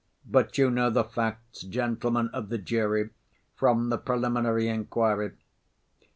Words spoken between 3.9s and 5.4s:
preliminary inquiry.